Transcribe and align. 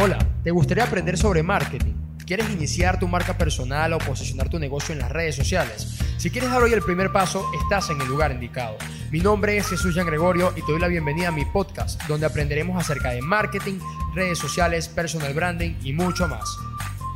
Hola, 0.00 0.16
¿te 0.44 0.52
gustaría 0.52 0.84
aprender 0.84 1.18
sobre 1.18 1.42
marketing? 1.42 1.92
¿Quieres 2.24 2.48
iniciar 2.50 3.00
tu 3.00 3.08
marca 3.08 3.36
personal 3.36 3.92
o 3.94 3.98
posicionar 3.98 4.48
tu 4.48 4.60
negocio 4.60 4.92
en 4.92 5.00
las 5.00 5.10
redes 5.10 5.34
sociales? 5.34 5.98
Si 6.18 6.30
quieres 6.30 6.52
dar 6.52 6.62
hoy 6.62 6.72
el 6.72 6.82
primer 6.82 7.10
paso, 7.10 7.44
estás 7.60 7.90
en 7.90 8.00
el 8.00 8.06
lugar 8.06 8.30
indicado. 8.30 8.76
Mi 9.10 9.18
nombre 9.18 9.56
es 9.56 9.66
Jesús 9.66 9.96
Jean 9.96 10.06
Gregorio 10.06 10.52
y 10.54 10.62
te 10.62 10.70
doy 10.70 10.80
la 10.80 10.86
bienvenida 10.86 11.28
a 11.28 11.32
mi 11.32 11.44
podcast, 11.46 12.00
donde 12.04 12.26
aprenderemos 12.26 12.80
acerca 12.80 13.10
de 13.10 13.22
marketing, 13.22 13.80
redes 14.14 14.38
sociales, 14.38 14.86
personal 14.86 15.34
branding 15.34 15.74
y 15.82 15.92
mucho 15.92 16.28
más. 16.28 16.48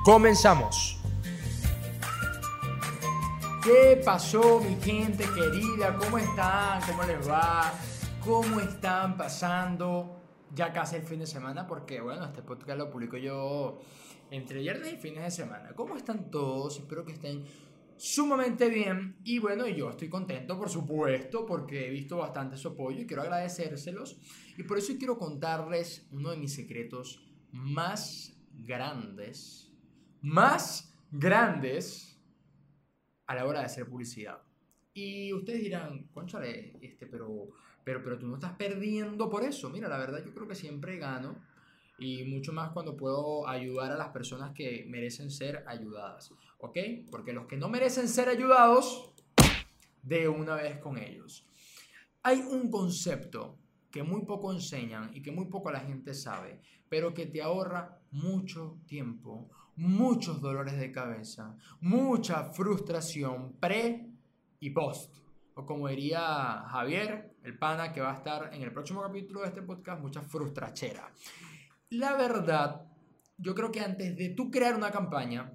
¡Comenzamos! 0.02 0.98
¿Qué 3.62 4.02
pasó, 4.04 4.60
mi 4.60 4.76
gente 4.82 5.24
querida? 5.36 5.94
¿Cómo 5.96 6.18
están? 6.18 6.80
¿Cómo 6.82 7.04
les 7.04 7.30
va? 7.30 7.72
¿Cómo 8.24 8.58
están 8.58 9.16
pasando? 9.16 10.21
Ya 10.54 10.72
casi 10.72 10.96
el 10.96 11.02
fin 11.02 11.20
de 11.20 11.26
semana, 11.26 11.66
porque 11.66 12.00
bueno, 12.00 12.24
este 12.24 12.42
podcast 12.42 12.78
lo 12.78 12.90
publico 12.90 13.16
yo 13.16 13.80
entre 14.30 14.60
viernes 14.60 14.92
y 14.92 14.96
fines 14.96 15.24
de 15.24 15.30
semana. 15.30 15.72
¿Cómo 15.74 15.96
están 15.96 16.30
todos? 16.30 16.78
Espero 16.78 17.04
que 17.04 17.12
estén 17.12 17.44
sumamente 17.96 18.68
bien. 18.68 19.16
Y 19.24 19.38
bueno, 19.38 19.66
yo 19.68 19.90
estoy 19.90 20.08
contento, 20.08 20.58
por 20.58 20.68
supuesto, 20.68 21.46
porque 21.46 21.86
he 21.86 21.90
visto 21.90 22.16
bastante 22.16 22.56
su 22.56 22.68
apoyo 22.68 23.00
y 23.00 23.06
quiero 23.06 23.22
agradecérselos. 23.22 24.18
Y 24.56 24.64
por 24.64 24.78
eso 24.78 24.94
quiero 24.98 25.18
contarles 25.18 26.08
uno 26.10 26.30
de 26.30 26.36
mis 26.36 26.54
secretos 26.54 27.24
más 27.52 28.36
grandes, 28.52 29.70
más 30.20 30.94
grandes 31.10 32.20
a 33.26 33.34
la 33.34 33.46
hora 33.46 33.60
de 33.60 33.66
hacer 33.66 33.86
publicidad. 33.86 34.42
Y 34.94 35.32
ustedes 35.32 35.60
dirán, 35.60 36.08
conchale, 36.08 36.78
este, 36.82 37.06
pero 37.06 37.48
pero, 37.84 38.02
pero 38.02 38.18
tú 38.18 38.26
no 38.26 38.34
estás 38.34 38.52
perdiendo 38.52 39.28
por 39.28 39.44
eso. 39.44 39.70
Mira, 39.70 39.88
la 39.88 39.98
verdad 39.98 40.24
yo 40.24 40.32
creo 40.32 40.48
que 40.48 40.54
siempre 40.54 40.98
gano 40.98 41.36
y 41.98 42.24
mucho 42.24 42.52
más 42.52 42.70
cuando 42.70 42.96
puedo 42.96 43.46
ayudar 43.46 43.92
a 43.92 43.96
las 43.96 44.08
personas 44.08 44.52
que 44.52 44.86
merecen 44.88 45.30
ser 45.30 45.64
ayudadas. 45.66 46.32
¿Ok? 46.58 46.78
Porque 47.10 47.32
los 47.32 47.46
que 47.46 47.56
no 47.56 47.68
merecen 47.68 48.08
ser 48.08 48.28
ayudados, 48.28 49.12
de 50.02 50.28
una 50.28 50.56
vez 50.56 50.78
con 50.78 50.98
ellos. 50.98 51.46
Hay 52.22 52.40
un 52.40 52.70
concepto 52.70 53.58
que 53.90 54.02
muy 54.02 54.24
poco 54.24 54.52
enseñan 54.52 55.10
y 55.14 55.22
que 55.22 55.32
muy 55.32 55.46
poco 55.46 55.70
la 55.70 55.80
gente 55.80 56.14
sabe, 56.14 56.60
pero 56.88 57.14
que 57.14 57.26
te 57.26 57.42
ahorra 57.42 58.00
mucho 58.10 58.78
tiempo, 58.86 59.48
muchos 59.76 60.40
dolores 60.40 60.78
de 60.78 60.92
cabeza, 60.92 61.56
mucha 61.80 62.44
frustración 62.52 63.52
pre 63.60 64.08
y 64.60 64.70
post. 64.70 65.14
O 65.54 65.66
como 65.66 65.88
diría 65.88 66.64
Javier, 66.68 67.36
el 67.42 67.58
pana 67.58 67.92
que 67.92 68.00
va 68.00 68.12
a 68.12 68.16
estar 68.16 68.54
en 68.54 68.62
el 68.62 68.72
próximo 68.72 69.02
capítulo 69.02 69.40
de 69.40 69.48
este 69.48 69.62
podcast, 69.62 70.00
mucha 70.00 70.22
frustrachera. 70.22 71.12
La 71.90 72.16
verdad, 72.16 72.86
yo 73.36 73.54
creo 73.54 73.70
que 73.70 73.80
antes 73.80 74.16
de 74.16 74.30
tú 74.30 74.50
crear 74.50 74.74
una 74.74 74.90
campaña, 74.90 75.52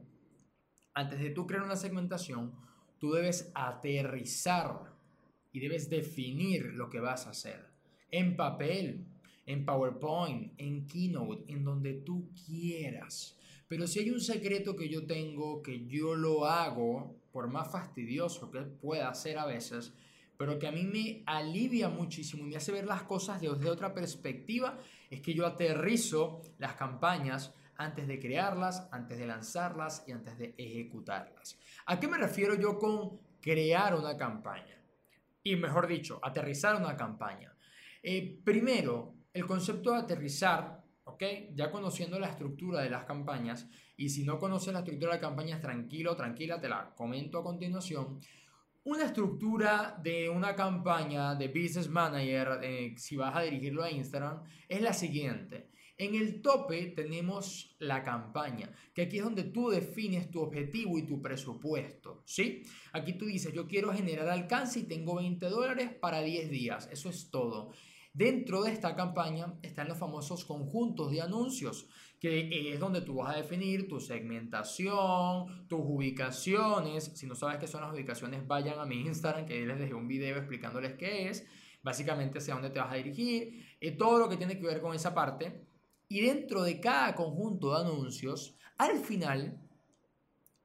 antes 0.93 1.19
de 1.19 1.31
tú 1.31 1.47
crear 1.47 1.63
una 1.63 1.75
segmentación, 1.75 2.53
tú 2.99 3.11
debes 3.11 3.51
aterrizar 3.55 4.93
y 5.51 5.59
debes 5.59 5.89
definir 5.89 6.73
lo 6.73 6.89
que 6.89 6.99
vas 6.99 7.25
a 7.25 7.31
hacer. 7.31 7.65
En 8.11 8.35
papel, 8.35 9.05
en 9.45 9.65
PowerPoint, 9.65 10.53
en 10.57 10.85
Keynote, 10.85 11.51
en 11.51 11.63
donde 11.63 11.93
tú 11.93 12.29
quieras. 12.45 13.36
Pero 13.67 13.85
si 13.87 13.99
hay 13.99 14.11
un 14.11 14.21
secreto 14.21 14.75
que 14.75 14.89
yo 14.89 15.05
tengo, 15.05 15.61
que 15.61 15.85
yo 15.87 16.15
lo 16.15 16.45
hago, 16.45 17.17
por 17.31 17.49
más 17.49 17.71
fastidioso 17.71 18.49
que 18.49 18.61
pueda 18.61 19.13
ser 19.13 19.37
a 19.37 19.45
veces, 19.45 19.93
pero 20.37 20.57
que 20.59 20.67
a 20.67 20.71
mí 20.71 20.83
me 20.83 21.23
alivia 21.25 21.89
muchísimo 21.89 22.43
y 22.43 22.49
me 22.49 22.55
hace 22.55 22.71
ver 22.71 22.85
las 22.85 23.03
cosas 23.03 23.41
desde 23.41 23.69
otra 23.69 23.93
perspectiva, 23.93 24.77
es 25.09 25.21
que 25.21 25.33
yo 25.33 25.45
aterrizo 25.45 26.41
las 26.59 26.73
campañas 26.73 27.53
antes 27.75 28.07
de 28.07 28.19
crearlas, 28.19 28.87
antes 28.91 29.17
de 29.17 29.27
lanzarlas 29.27 30.03
y 30.07 30.11
antes 30.11 30.37
de 30.37 30.55
ejecutarlas. 30.57 31.59
¿A 31.85 31.99
qué 31.99 32.07
me 32.07 32.17
refiero 32.17 32.55
yo 32.55 32.77
con 32.77 33.19
crear 33.41 33.95
una 33.95 34.17
campaña? 34.17 34.81
Y 35.43 35.55
mejor 35.55 35.87
dicho, 35.87 36.19
aterrizar 36.23 36.75
una 36.75 36.95
campaña. 36.95 37.55
Eh, 38.03 38.39
primero, 38.43 39.15
el 39.33 39.45
concepto 39.45 39.91
de 39.91 39.99
aterrizar, 39.99 40.83
¿ok? 41.17 41.55
Ya 41.55 41.71
conociendo 41.71 42.19
la 42.19 42.29
estructura 42.29 42.81
de 42.81 42.91
las 42.91 43.05
campañas, 43.05 43.67
y 43.97 44.09
si 44.09 44.23
no 44.23 44.37
conoces 44.37 44.71
la 44.71 44.79
estructura 44.79 45.15
de 45.15 45.19
campañas, 45.19 45.59
tranquilo, 45.59 46.15
tranquila, 46.15 46.61
te 46.61 46.69
la 46.69 46.93
comento 46.95 47.39
a 47.39 47.43
continuación. 47.43 48.19
Una 48.83 49.05
estructura 49.05 49.99
de 50.01 50.29
una 50.29 50.55
campaña 50.55 51.35
de 51.35 51.47
Business 51.47 51.89
Manager, 51.89 52.59
eh, 52.61 52.93
si 52.97 53.17
vas 53.17 53.35
a 53.35 53.41
dirigirlo 53.41 53.83
a 53.83 53.91
Instagram, 53.91 54.43
es 54.69 54.81
la 54.81 54.93
siguiente. 54.93 55.71
En 55.97 56.13
el 56.13 56.43
tope 56.43 56.93
tenemos 56.95 57.75
la 57.79 58.03
campaña, 58.03 58.71
que 58.93 59.01
aquí 59.01 59.17
es 59.17 59.23
donde 59.23 59.45
tú 59.45 59.69
defines 59.69 60.29
tu 60.29 60.41
objetivo 60.41 60.99
y 60.99 61.07
tu 61.07 61.19
presupuesto, 61.19 62.21
¿sí? 62.23 62.61
Aquí 62.93 63.13
tú 63.13 63.25
dices, 63.25 63.51
yo 63.51 63.65
quiero 63.65 63.91
generar 63.91 64.29
alcance 64.29 64.81
y 64.81 64.83
tengo 64.83 65.15
20 65.15 65.47
dólares 65.47 65.89
para 65.99 66.21
10 66.21 66.51
días, 66.51 66.87
eso 66.91 67.09
es 67.09 67.31
todo. 67.31 67.71
Dentro 68.17 68.63
de 68.63 68.71
esta 68.71 68.95
campaña 68.95 69.53
están 69.61 69.87
los 69.89 69.99
famosos 69.99 70.43
conjuntos 70.43 71.11
de 71.11 71.21
anuncios, 71.21 71.87
que 72.19 72.73
es 72.73 72.79
donde 72.79 73.01
tú 73.01 73.17
vas 73.17 73.35
a 73.35 73.37
definir 73.37 73.87
tu 73.87 73.99
segmentación, 73.99 75.67
tus 75.67 75.81
ubicaciones. 75.83 77.11
Si 77.13 77.27
no 77.27 77.35
sabes 77.35 77.59
qué 77.59 77.67
son 77.67 77.81
las 77.81 77.93
ubicaciones, 77.93 78.47
vayan 78.47 78.79
a 78.79 78.87
mi 78.87 79.01
Instagram, 79.01 79.45
que 79.45 79.53
ahí 79.53 79.65
les 79.67 79.77
dejé 79.77 79.93
un 79.93 80.07
video 80.07 80.35
explicándoles 80.35 80.95
qué 80.95 81.29
es. 81.29 81.45
Básicamente 81.83 82.39
hacia 82.39 82.55
dónde 82.55 82.71
te 82.71 82.79
vas 82.79 82.91
a 82.91 82.95
dirigir, 82.95 83.63
y 83.79 83.91
todo 83.91 84.17
lo 84.17 84.27
que 84.27 84.37
tiene 84.37 84.57
que 84.59 84.65
ver 84.65 84.81
con 84.81 84.95
esa 84.95 85.13
parte. 85.13 85.67
Y 86.09 86.21
dentro 86.21 86.63
de 86.63 86.79
cada 86.79 87.13
conjunto 87.13 87.75
de 87.75 87.81
anuncios, 87.81 88.57
al 88.79 88.97
final 88.97 89.61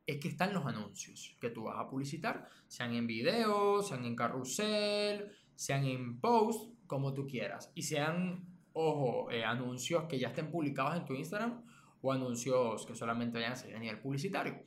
es 0.07 0.17
que 0.17 0.29
están 0.29 0.55
los 0.55 0.65
anuncios 0.65 1.37
que 1.39 1.51
tú 1.51 1.65
vas 1.65 1.77
a 1.79 1.87
publicitar, 1.87 2.49
sean 2.67 2.95
en 2.95 3.07
video, 3.07 3.83
sean 3.83 4.07
en 4.07 4.17
carrusel, 4.17 5.31
sean 5.55 5.85
en 5.85 6.19
post, 6.19 6.73
como 6.93 7.15
tú 7.15 7.27
quieras. 7.27 7.73
Y 7.75 7.85
sean 7.85 8.45
ojo, 8.75 9.31
eh, 9.31 9.45
anuncios 9.45 10.05
que 10.05 10.19
ya 10.19 10.29
estén 10.29 10.51
publicados 10.51 10.95
en 10.95 11.07
tu 11.07 11.15
Instagram 11.15 11.65
o 12.03 12.13
anuncios 12.13 12.85
que 12.85 12.95
solamente 12.95 13.39
vayan 13.39 13.53
a 13.53 13.57
salir 13.57 13.77
a 13.77 13.79
nivel 13.79 13.99
publicitario. 13.99 14.63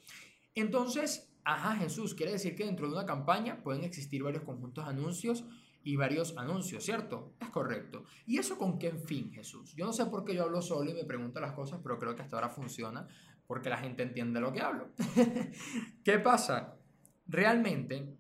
Entonces, 0.56 1.31
ajá, 1.44 1.75
Jesús, 1.75 2.16
quiere 2.16 2.31
decir 2.31 2.56
que 2.56 2.66
dentro 2.66 2.88
de 2.88 2.94
una 2.94 3.06
campaña 3.06 3.62
pueden 3.62 3.84
existir 3.84 4.24
varios 4.24 4.41
conjuntos 4.41 4.85
de 4.85 4.90
anuncios 4.90 5.46
y 5.84 5.97
varios 5.97 6.35
anuncios, 6.35 6.84
¿cierto? 6.84 7.35
Es 7.40 7.50
correcto. 7.50 8.06
¿Y 8.25 8.40
eso 8.40 8.58
con 8.58 8.80
qué 8.80 8.94
fin, 8.94 9.31
Jesús? 9.31 9.75
Yo 9.75 9.85
no 9.85 9.94
sé 9.94 10.08
por 10.08 10.25
qué 10.25 10.34
yo 10.34 10.46
hablo 10.46 10.64
solo 10.64 10.90
y 10.90 10.96
me 10.96 11.03
pregunto 11.03 11.40
las 11.40 11.52
cosas, 11.52 11.80
pero 11.84 12.00
creo 12.00 12.16
que 12.16 12.24
hasta 12.24 12.38
ahora 12.38 12.50
funciona 12.50 13.08
porque 13.46 13.69
la 13.69 13.78
gente 13.78 14.02
entiende 14.02 14.40
lo 14.40 14.52
que 14.52 14.62
hablo. 14.62 14.90
¿Qué 16.03 16.18
pasa? 16.18 16.75
Realmente, 17.28 18.18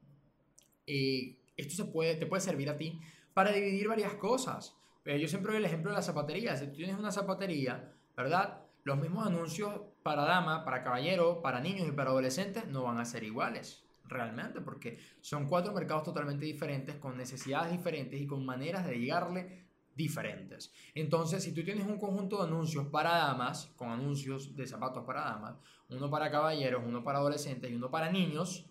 eh, 0.85 1.39
esto 1.57 1.73
se 1.73 1.85
puede, 1.85 2.17
te 2.17 2.27
puede 2.27 2.41
servir 2.41 2.69
a 2.69 2.77
ti 2.77 2.99
para 3.35 3.51
dividir 3.51 3.89
varias 3.89 4.13
cosas. 4.13 4.77
Eh, 5.03 5.19
yo 5.19 5.27
siempre 5.27 5.51
doy 5.51 5.59
el 5.59 5.65
ejemplo 5.65 5.91
de 5.91 5.97
la 5.97 6.01
zapatería. 6.01 6.55
Si 6.55 6.67
tú 6.67 6.77
tienes 6.77 6.97
una 6.97 7.11
zapatería, 7.11 7.93
¿verdad? 8.15 8.61
Los 8.85 8.97
mismos 8.97 9.27
anuncios 9.27 9.81
para 10.03 10.23
dama, 10.23 10.63
para 10.63 10.83
caballero, 10.83 11.41
para 11.41 11.59
niños 11.59 11.85
y 11.87 11.91
para 11.91 12.11
adolescentes 12.11 12.65
no 12.67 12.83
van 12.83 12.97
a 12.97 13.05
ser 13.05 13.23
iguales 13.23 13.83
realmente, 14.07 14.61
porque 14.61 14.99
son 15.19 15.47
cuatro 15.47 15.73
mercados 15.73 16.03
totalmente 16.03 16.45
diferentes, 16.45 16.95
con 16.95 17.17
necesidades 17.17 17.71
diferentes 17.71 18.21
y 18.21 18.25
con 18.25 18.45
maneras 18.45 18.85
de 18.85 18.99
llegarle 18.99 19.65
diferentes. 19.95 20.71
Entonces, 20.93 21.43
si 21.43 21.53
tú 21.53 21.63
tienes 21.63 21.87
un 21.87 21.99
conjunto 21.99 22.37
de 22.37 22.43
anuncios 22.47 22.87
para 22.87 23.17
damas, 23.17 23.73
con 23.75 23.89
anuncios 23.89 24.55
de 24.55 24.65
zapatos 24.65 25.03
para 25.05 25.21
damas, 25.25 25.55
uno 25.89 26.09
para 26.09 26.31
caballeros, 26.31 26.83
uno 26.85 27.03
para 27.03 27.17
adolescentes 27.17 27.69
y 27.69 27.75
uno 27.75 27.91
para 27.91 28.11
niños, 28.11 28.69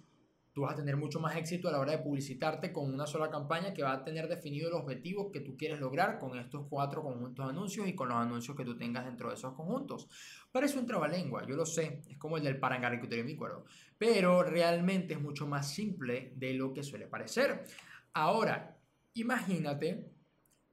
tú 0.55 0.63
vas 0.63 0.75
a 0.75 0.77
tener 0.77 0.97
mucho 0.97 1.19
más 1.19 1.37
éxito 1.37 1.69
a 1.69 1.73
la 1.73 1.81
hora 1.81 1.93
de 1.93 1.99
publicitarte 1.99 2.73
con 2.73 2.95
una 2.95 3.09
sola 3.09 3.29
campaña 3.29 3.75
que 3.75 3.83
va 3.83 3.93
a 3.93 4.05
tener 4.05 4.29
definido 4.29 4.69
el 4.69 4.75
objetivo 4.75 5.33
que 5.33 5.41
tú 5.41 5.57
quieres 5.57 5.81
lograr 5.81 6.21
con 6.21 6.39
estos 6.39 6.67
cuatro 6.71 7.03
conjuntos 7.03 7.45
de 7.45 7.51
anuncios 7.51 7.89
y 7.89 7.95
con 7.95 8.09
los 8.09 8.17
anuncios 8.17 8.57
que 8.57 8.65
tú 8.65 8.77
tengas 8.77 9.05
dentro 9.05 9.29
de 9.29 9.35
esos 9.35 9.53
conjuntos. 9.55 10.09
Parece 10.53 10.79
un 10.79 10.87
trabalengua, 10.87 11.45
yo 11.45 11.56
lo 11.56 11.67
sé, 11.67 12.03
es 12.09 12.17
como 12.19 12.37
el 12.37 12.45
del 12.45 12.62
acuerdo, 12.62 13.65
pero 13.99 14.45
realmente 14.45 15.15
es 15.15 15.21
mucho 15.21 15.49
más 15.49 15.75
simple 15.75 16.33
de 16.37 16.55
lo 16.55 16.73
que 16.73 16.85
suele 16.85 17.09
parecer. 17.09 17.65
Ahora, 18.12 18.79
imagínate, 19.15 20.12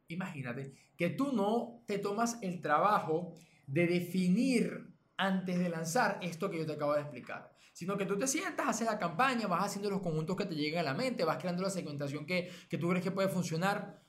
imagínate 0.10 0.74
que 0.95 1.10
tú 1.10 1.31
no 1.31 1.84
te 1.88 1.98
tomas 1.98 2.38
el 2.44 2.62
trabajo 2.62 3.34
de 3.66 3.88
definir 3.88 4.94
antes 5.18 5.57
de 5.57 5.69
lanzar 5.69 6.19
esto 6.22 6.51
que 6.51 6.60
yo 6.60 6.68
te 6.68 6.74
acabo 6.74 6.94
de 6.94 7.01
explicar, 7.01 7.50
sino 7.71 7.97
que 7.97 8.06
tú 8.06 8.18
te 8.18 8.27
sientas, 8.27 8.68
haces 8.68 8.88
la 8.88 9.00
campaña, 9.00 9.47
vas 9.47 9.65
haciendo 9.65 9.89
los 9.89 10.01
conjuntos 10.01 10.35
que 10.35 10.45
te 10.45 10.56
llegan 10.56 10.81
a 10.81 10.91
la 10.91 10.94
mente, 10.94 11.23
vas 11.23 11.38
creando 11.38 11.63
la 11.63 11.69
segmentación 11.69 12.25
que, 12.25 12.51
que 12.69 12.77
tú 12.77 12.89
crees 12.89 13.03
que 13.03 13.12
puede 13.12 13.29
funcionar. 13.29 14.03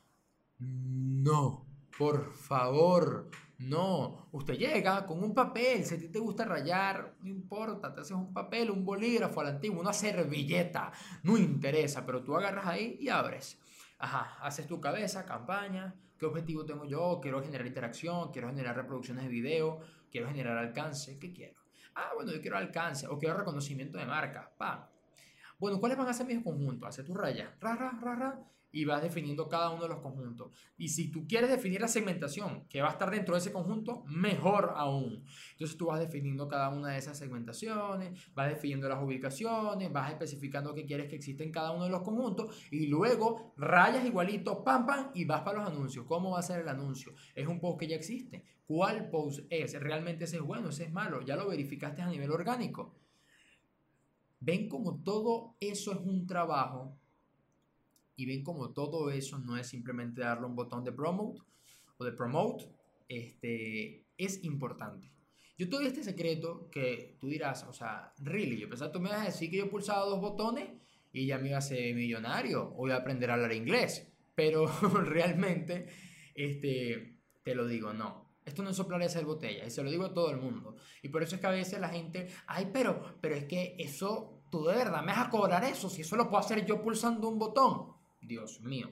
No, 0.59 1.67
por 1.99 2.33
favor, 2.33 3.31
no. 3.59 4.29
Usted 4.33 4.55
llega 4.55 5.07
con 5.07 5.23
un 5.23 5.35
papel, 5.35 5.85
si 5.85 5.95
a 5.95 5.99
ti 5.99 6.09
te 6.09 6.19
gusta 6.19 6.45
rayar, 6.45 7.17
no 7.21 7.29
importa, 7.29 7.95
te 7.95 8.01
haces 8.01 8.17
un 8.17 8.33
papel, 8.33 8.71
un 8.71 8.85
bolígrafo 8.85 9.41
al 9.41 9.49
antiguo, 9.49 9.81
una 9.81 9.93
servilleta, 9.93 10.93
no 11.23 11.37
interesa, 11.37 12.05
pero 12.05 12.23
tú 12.23 12.37
agarras 12.37 12.67
ahí 12.67 12.97
y 13.01 13.09
abres. 13.09 13.59
Ajá, 13.99 14.39
haces 14.41 14.67
tu 14.67 14.81
cabeza, 14.81 15.25
campaña, 15.25 15.95
¿Qué 16.23 16.27
objetivo 16.27 16.65
tengo 16.65 16.85
yo? 16.85 17.19
Quiero 17.21 17.43
generar 17.43 17.67
interacción, 17.67 18.31
quiero 18.31 18.47
generar 18.47 18.77
reproducciones 18.77 19.25
de 19.25 19.29
video, 19.29 19.81
quiero 20.09 20.29
generar 20.29 20.57
alcance. 20.57 21.19
¿Qué 21.19 21.33
quiero? 21.33 21.62
Ah, 21.95 22.13
bueno, 22.15 22.33
yo 22.33 22.41
quiero 22.41 22.57
alcance 22.57 23.07
o 23.07 23.19
quiero 23.19 23.37
reconocimiento 23.37 23.99
de 23.99 24.07
marca. 24.07 24.51
Pa. 24.57 24.89
Bueno, 25.63 25.79
¿cuáles 25.79 25.97
van 25.97 26.09
a 26.09 26.13
ser 26.13 26.27
mis 26.27 26.43
conjuntos? 26.43 26.89
Hace 26.89 27.05
tu 27.05 27.15
raya, 27.15 27.55
ra, 27.61 27.77
ra, 27.77 27.97
ra, 28.03 28.17
ra, 28.17 28.51
y 28.73 28.85
vas 28.85 29.01
definiendo 29.01 29.49
cada 29.49 29.71
uno 29.71 29.85
de 29.85 29.91
los 29.91 30.01
conjuntos. 30.01 30.51
Y 30.77 30.89
si 30.89 31.09
tú 31.13 31.25
quieres 31.29 31.49
definir 31.51 31.81
la 31.81 31.87
segmentación 31.87 32.67
que 32.69 32.83
va 32.83 32.89
a 32.89 32.91
estar 32.91 33.09
dentro 33.09 33.37
de 33.37 33.39
ese 33.39 33.53
conjunto, 33.53 34.03
mejor 34.09 34.73
aún. 34.75 35.25
Entonces 35.53 35.77
tú 35.77 35.87
vas 35.87 36.01
definiendo 36.01 36.49
cada 36.49 36.69
una 36.71 36.89
de 36.89 36.99
esas 36.99 37.17
segmentaciones, 37.17 38.35
vas 38.35 38.49
definiendo 38.49 38.89
las 38.89 39.01
ubicaciones, 39.01 39.93
vas 39.93 40.11
especificando 40.11 40.75
qué 40.75 40.85
quieres 40.85 41.09
que 41.09 41.15
exista 41.15 41.45
en 41.45 41.53
cada 41.53 41.71
uno 41.71 41.85
de 41.85 41.91
los 41.91 42.03
conjuntos 42.03 42.67
y 42.73 42.89
luego 42.89 43.55
rayas 43.57 44.05
igualito, 44.05 44.65
pam, 44.65 44.85
pam, 44.85 45.11
y 45.15 45.25
vas 45.27 45.43
para 45.43 45.61
los 45.61 45.71
anuncios. 45.71 46.07
¿Cómo 46.07 46.33
va 46.33 46.41
a 46.41 46.43
ser 46.43 46.63
el 46.63 46.69
anuncio? 46.69 47.13
¿Es 47.37 47.47
un 47.47 47.61
post 47.61 47.79
que 47.79 47.87
ya 47.87 47.95
existe? 47.95 48.43
¿Cuál 48.67 49.11
post 49.11 49.47
es? 49.49 49.81
¿Realmente 49.81 50.25
ese 50.25 50.39
es 50.39 50.43
bueno, 50.43 50.71
ese 50.71 50.87
es 50.87 50.93
malo? 50.93 51.23
¿Ya 51.23 51.37
lo 51.37 51.47
verificaste 51.47 52.03
a 52.03 52.09
nivel 52.09 52.33
orgánico? 52.33 52.97
Ven 54.45 54.69
como 54.69 55.01
todo 55.05 55.57
eso 55.61 55.93
es 55.93 55.99
un 55.99 56.27
trabajo 56.27 56.99
y 58.17 58.27
ven 58.27 58.43
como 58.43 58.73
todo 58.73 59.13
eso 59.13 59.39
no 59.39 59.57
es 59.57 59.69
simplemente 59.69 60.21
darle 60.21 60.47
un 60.47 60.57
botón 60.57 60.83
de 60.83 60.91
promote 60.91 61.41
o 61.97 62.05
de 62.05 62.11
promote, 62.11 62.67
este, 63.09 64.05
es 64.19 64.43
importante. 64.43 65.13
Yo 65.57 65.69
te 65.69 65.77
doy 65.77 65.87
este 65.87 66.03
secreto 66.03 66.69
que 66.71 67.17
tú 67.21 67.29
dirás, 67.29 67.63
o 67.69 67.73
sea, 67.73 68.13
really, 68.19 68.59
yo 68.59 68.69
pensaba 68.69 68.91
tú 68.91 68.99
me 68.99 69.11
vas 69.11 69.21
a 69.21 69.27
decir 69.27 69.49
que 69.49 69.59
yo 69.59 69.71
pulsaba 69.71 70.07
dos 70.07 70.21
botones 70.21 70.71
y 71.13 71.27
ya 71.27 71.39
me 71.39 71.51
iba 71.51 71.59
a 71.59 71.63
ser 71.63 71.95
millonario 71.95 72.75
o 72.77 72.89
iba 72.89 72.97
a 72.97 72.99
aprender 73.01 73.31
a 73.31 73.35
hablar 73.35 73.53
inglés, 73.53 74.13
pero 74.35 74.67
realmente, 75.05 75.87
este, 76.35 77.21
te 77.45 77.55
lo 77.55 77.69
digo, 77.69 77.93
no. 77.93 78.33
Esto 78.45 78.65
no 78.65 78.71
es 78.71 78.77
soplar 78.77 79.01
esa 79.03 79.21
botella, 79.21 79.65
y 79.65 79.71
se 79.71 79.85
lo 79.85 79.91
digo 79.91 80.05
a 80.05 80.15
todo 80.15 80.31
el 80.31 80.39
mundo. 80.39 80.75
Y 81.01 81.09
por 81.09 81.23
eso 81.23 81.37
es 81.37 81.41
que 81.41 81.47
a 81.47 81.51
veces 81.51 81.79
la 81.81 81.89
gente, 81.89 82.29
ay, 82.47 82.71
pero, 82.73 83.17
pero 83.21 83.37
es 83.37 83.45
que 83.45 83.77
eso, 83.79 84.32
tú 84.53 84.67
de 84.67 84.77
verdad 84.77 85.01
me 85.01 85.13
vas 85.13 85.27
a 85.27 85.31
cobrar 85.31 85.65
eso, 85.65 85.89
si 85.89 86.03
eso 86.03 86.15
lo 86.15 86.29
puedo 86.29 86.45
hacer 86.45 86.67
yo 86.67 86.83
pulsando 86.83 87.27
un 87.27 87.39
botón. 87.39 87.95
Dios 88.21 88.61
mío. 88.61 88.91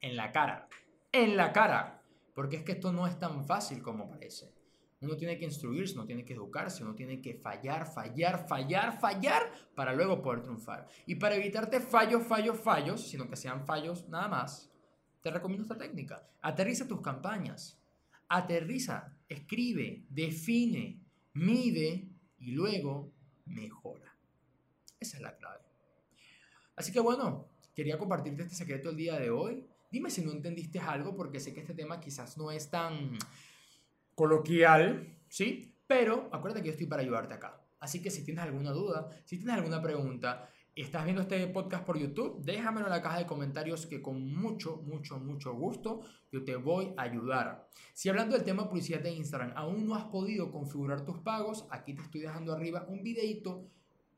En 0.00 0.16
la 0.16 0.32
cara. 0.32 0.68
En 1.12 1.36
la 1.36 1.52
cara. 1.52 2.02
Porque 2.34 2.56
es 2.56 2.64
que 2.64 2.72
esto 2.72 2.92
no 2.92 3.06
es 3.06 3.18
tan 3.20 3.44
fácil 3.46 3.80
como 3.82 4.10
parece. 4.10 4.52
Uno 5.00 5.16
tiene 5.16 5.38
que 5.38 5.44
instruirse, 5.44 5.94
uno 5.94 6.06
tiene 6.06 6.24
que 6.24 6.32
educarse, 6.32 6.82
uno 6.82 6.96
tiene 6.96 7.20
que 7.20 7.34
fallar, 7.34 7.86
fallar, 7.86 8.48
fallar, 8.48 8.98
fallar 8.98 9.52
para 9.76 9.94
luego 9.94 10.20
poder 10.20 10.42
triunfar. 10.42 10.88
Y 11.06 11.14
para 11.14 11.36
evitarte 11.36 11.78
fallos, 11.80 12.26
fallos, 12.26 12.58
fallos, 12.58 13.08
sino 13.08 13.28
que 13.28 13.36
sean 13.36 13.64
fallos 13.64 14.08
nada 14.08 14.26
más, 14.26 14.72
te 15.22 15.30
recomiendo 15.30 15.62
esta 15.62 15.78
técnica. 15.78 16.28
Aterriza 16.42 16.88
tus 16.88 17.00
campañas. 17.00 17.80
Aterriza, 18.28 19.16
escribe, 19.28 20.04
define, 20.08 21.00
mide 21.34 22.08
y 22.38 22.50
luego 22.52 23.12
mejora. 23.44 24.15
Esa 25.00 25.16
es 25.16 25.22
la 25.22 25.36
clave. 25.36 25.64
Así 26.76 26.92
que 26.92 27.00
bueno, 27.00 27.48
quería 27.74 27.98
compartirte 27.98 28.42
este 28.42 28.54
secreto 28.54 28.90
el 28.90 28.96
día 28.96 29.18
de 29.18 29.30
hoy. 29.30 29.66
Dime 29.90 30.10
si 30.10 30.24
no 30.24 30.32
entendiste 30.32 30.78
algo, 30.78 31.16
porque 31.16 31.40
sé 31.40 31.54
que 31.54 31.60
este 31.60 31.74
tema 31.74 32.00
quizás 32.00 32.36
no 32.36 32.50
es 32.50 32.70
tan 32.70 33.18
coloquial, 34.14 35.18
¿sí? 35.28 35.74
Pero 35.86 36.28
acuérdate 36.32 36.62
que 36.62 36.68
yo 36.68 36.72
estoy 36.72 36.86
para 36.86 37.02
ayudarte 37.02 37.34
acá. 37.34 37.62
Así 37.78 38.02
que 38.02 38.10
si 38.10 38.24
tienes 38.24 38.42
alguna 38.42 38.72
duda, 38.72 39.08
si 39.24 39.36
tienes 39.36 39.54
alguna 39.54 39.80
pregunta, 39.80 40.50
estás 40.74 41.04
viendo 41.04 41.22
este 41.22 41.46
podcast 41.48 41.84
por 41.84 41.98
YouTube, 41.98 42.42
déjamelo 42.42 42.86
en 42.86 42.92
la 42.92 43.02
caja 43.02 43.18
de 43.18 43.26
comentarios 43.26 43.86
que 43.86 44.02
con 44.02 44.34
mucho, 44.34 44.82
mucho, 44.82 45.18
mucho 45.18 45.54
gusto 45.54 46.00
yo 46.30 46.44
te 46.44 46.56
voy 46.56 46.92
a 46.96 47.02
ayudar. 47.02 47.68
Si 47.94 48.08
hablando 48.08 48.34
del 48.34 48.44
tema 48.44 48.68
publicidad 48.68 49.00
de 49.00 49.12
Instagram 49.12 49.52
aún 49.54 49.86
no 49.86 49.94
has 49.94 50.04
podido 50.04 50.50
configurar 50.50 51.04
tus 51.04 51.18
pagos, 51.18 51.66
aquí 51.70 51.94
te 51.94 52.02
estoy 52.02 52.22
dejando 52.22 52.52
arriba 52.52 52.84
un 52.88 53.02
videito 53.02 53.70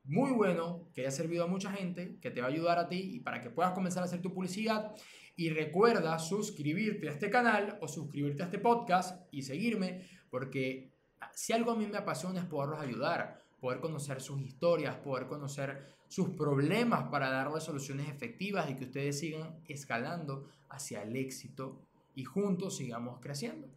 muy 0.09 0.33
bueno, 0.33 0.89
que 0.95 1.03
haya 1.03 1.11
servido 1.11 1.45
a 1.45 1.47
mucha 1.47 1.71
gente, 1.71 2.19
que 2.23 2.31
te 2.31 2.41
va 2.41 2.47
a 2.47 2.51
ayudar 2.51 2.79
a 2.79 2.89
ti 2.89 2.99
y 3.17 3.21
para 3.21 3.43
que 3.43 3.51
puedas 3.51 3.73
comenzar 3.73 4.03
a 4.03 4.07
hacer 4.07 4.23
tu 4.23 4.33
publicidad. 4.33 4.95
Y 5.37 5.51
recuerda 5.51 6.19
suscribirte 6.19 7.09
a 7.09 7.13
este 7.13 7.29
canal 7.29 7.79
o 7.83 7.89
suscribirte 7.89 8.43
a 8.43 8.47
este 8.47 8.59
podcast 8.59 9.23
y 9.31 9.43
seguirme, 9.43 10.09
porque 10.31 10.91
si 11.35 11.53
algo 11.53 11.73
a 11.73 11.77
mí 11.77 11.87
me 11.87 11.99
apasiona 11.99 12.41
es 12.41 12.47
poderlos 12.47 12.81
ayudar, 12.81 13.43
poder 13.61 13.81
conocer 13.81 14.23
sus 14.23 14.41
historias, 14.41 14.97
poder 14.97 15.27
conocer 15.27 15.87
sus 16.09 16.31
problemas 16.31 17.11
para 17.11 17.29
darles 17.29 17.65
soluciones 17.65 18.09
efectivas 18.09 18.71
y 18.71 18.77
que 18.77 18.85
ustedes 18.85 19.19
sigan 19.19 19.61
escalando 19.69 20.49
hacia 20.71 21.03
el 21.03 21.15
éxito 21.17 21.83
y 22.15 22.25
juntos 22.25 22.79
sigamos 22.79 23.21
creciendo. 23.21 23.69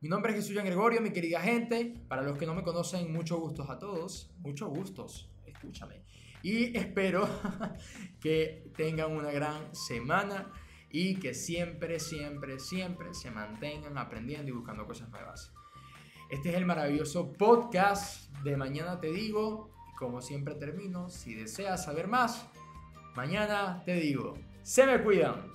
Mi 0.00 0.08
nombre 0.08 0.32
es 0.32 0.38
Jesús 0.38 0.54
Jean 0.54 0.64
Gregorio, 0.64 1.02
mi 1.02 1.12
querida 1.12 1.42
gente. 1.42 2.02
Para 2.08 2.22
los 2.22 2.38
que 2.38 2.46
no 2.46 2.54
me 2.54 2.62
conocen, 2.62 3.12
muchos 3.12 3.38
gustos 3.38 3.68
a 3.68 3.78
todos. 3.78 4.30
Muchos 4.38 4.70
gustos 4.70 5.29
escúchame. 5.60 6.02
Y 6.42 6.76
espero 6.76 7.28
que 8.20 8.72
tengan 8.76 9.12
una 9.12 9.30
gran 9.30 9.74
semana 9.74 10.50
y 10.90 11.16
que 11.16 11.34
siempre, 11.34 12.00
siempre, 12.00 12.58
siempre 12.58 13.12
se 13.12 13.30
mantengan 13.30 13.98
aprendiendo 13.98 14.48
y 14.48 14.52
buscando 14.52 14.86
cosas 14.86 15.10
nuevas. 15.10 15.52
Este 16.30 16.50
es 16.50 16.56
el 16.56 16.64
maravilloso 16.64 17.32
podcast 17.32 18.34
de 18.42 18.56
Mañana 18.56 19.00
Te 19.00 19.12
Digo. 19.12 19.70
Como 19.98 20.22
siempre 20.22 20.54
termino, 20.54 21.10
si 21.10 21.34
deseas 21.34 21.84
saber 21.84 22.08
más, 22.08 22.48
mañana 23.14 23.82
te 23.84 23.94
digo, 23.96 24.38
se 24.62 24.86
me 24.86 25.02
cuidan. 25.02 25.52